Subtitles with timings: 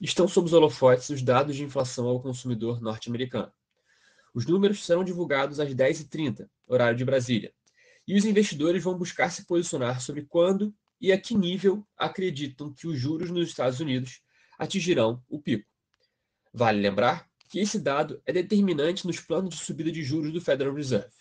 [0.00, 3.52] estão sob os holofotes os dados de inflação ao consumidor norte-americano.
[4.34, 7.52] Os números serão divulgados às 10h30, horário de Brasília,
[8.06, 12.86] e os investidores vão buscar se posicionar sobre quando e a que nível acreditam que
[12.86, 14.22] os juros nos Estados Unidos
[14.58, 15.68] atingirão o pico.
[16.52, 20.74] Vale lembrar que esse dado é determinante nos planos de subida de juros do Federal
[20.74, 21.12] Reserve.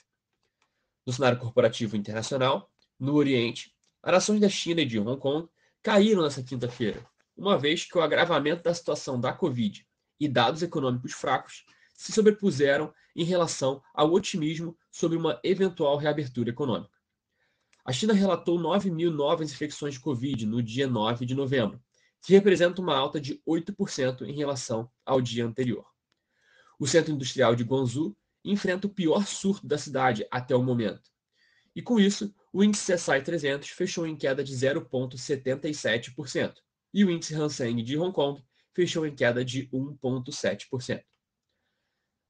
[1.05, 5.49] No cenário corporativo internacional, no Oriente, as ações da China e de Hong Kong
[5.81, 7.05] caíram nesta quinta-feira,
[7.41, 9.83] uma vez que o agravamento da situação da Covid
[10.19, 16.95] e dados econômicos fracos se sobrepuseram em relação ao otimismo sobre uma eventual reabertura econômica.
[17.83, 21.81] A China relatou 9 mil novas infecções de Covid no dia 9 de novembro,
[22.23, 25.87] que representa uma alta de 8% em relação ao dia anterior.
[26.79, 28.15] O centro industrial de Guangzhou
[28.45, 31.09] enfrenta o pior surto da cidade até o momento.
[31.75, 36.53] E com isso, o índice CSI 300 fechou em queda de 0,77%,
[36.93, 41.03] e o índice Hang Seng de Hong Kong fechou em queda de 1,7%.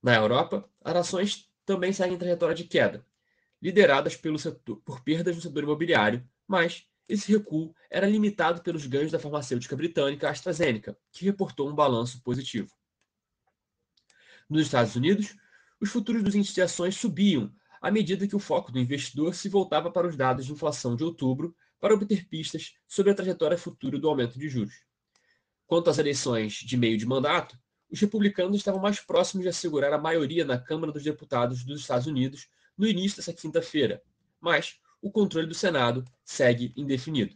[0.02, 3.06] Na Europa, as ações também seguem trajetória de queda,
[3.62, 9.12] lideradas pelo setor, por perdas no setor imobiliário, mas esse recuo era limitado pelos ganhos
[9.12, 12.72] da farmacêutica britânica AstraZeneca, que reportou um balanço positivo.
[14.50, 15.36] Nos Estados Unidos,
[15.80, 19.50] os futuros dos índices de ações subiam à medida que o foco do investidor se
[19.50, 24.00] voltava para os dados de inflação de outubro para obter pistas sobre a trajetória futura
[24.00, 24.86] do aumento de juros.
[25.66, 27.58] Quanto às eleições de meio de mandato,
[27.90, 32.06] os republicanos estavam mais próximos de assegurar a maioria na Câmara dos Deputados dos Estados
[32.06, 34.02] Unidos no início dessa quinta-feira,
[34.40, 37.36] mas o controle do Senado segue indefinido.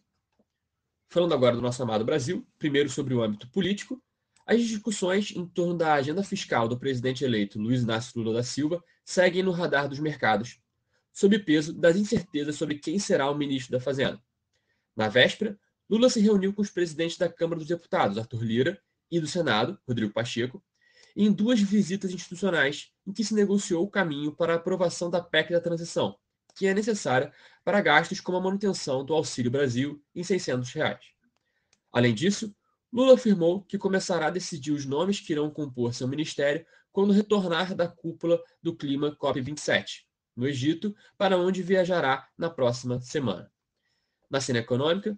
[1.10, 4.02] Falando agora do nosso amado Brasil, primeiro sobre o âmbito político,
[4.46, 8.84] as discussões em torno da agenda fiscal do presidente eleito Luiz Inácio Lula da Silva
[9.04, 10.60] seguem no radar dos mercados,
[11.12, 14.22] sob peso das incertezas sobre quem será o ministro da Fazenda.
[14.96, 19.20] Na véspera, Lula se reuniu com os presidentes da Câmara dos Deputados, Arthur Lira, e
[19.20, 20.64] do Senado, Rodrigo Pacheco,
[21.16, 25.52] em duas visitas institucionais em que se negociou o caminho para a aprovação da PEC
[25.52, 26.18] da transição,
[26.56, 27.32] que é necessária
[27.64, 31.06] para gastos como a manutenção do Auxílio Brasil em 600 reais.
[31.92, 32.54] Além disso,
[32.92, 37.76] Lula afirmou que começará a decidir os nomes que irão compor seu ministério quando retornar
[37.76, 40.04] da cúpula do clima COP27,
[40.36, 43.52] no Egito, para onde viajará na próxima semana.
[44.30, 45.18] Na cena econômica,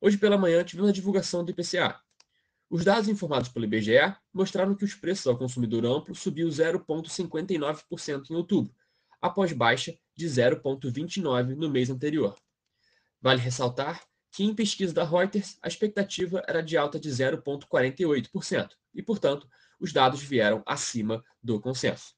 [0.00, 2.00] hoje pela manhã tivemos a divulgação do IPCA.
[2.70, 8.34] Os dados informados pelo IBGE mostraram que os preços ao consumidor amplo subiu 0,59% em
[8.34, 8.74] outubro,
[9.20, 12.36] após baixa de 0,29% no mês anterior.
[13.20, 19.02] Vale ressaltar que em pesquisa da Reuters a expectativa era de alta de 0,48%, e,
[19.02, 19.48] portanto,
[19.78, 22.14] os dados vieram acima do consenso.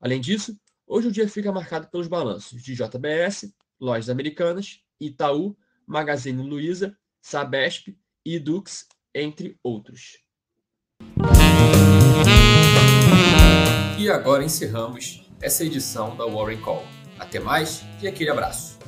[0.00, 0.56] Além disso,
[0.86, 7.96] hoje o dia fica marcado pelos balanços de JBS, Lojas Americanas, Itaú, Magazine Luiza, Sabesp
[8.24, 10.18] e Dux, entre outros.
[13.98, 16.84] E agora encerramos essa edição da Warren Call.
[17.18, 18.78] Até mais e aquele abraço.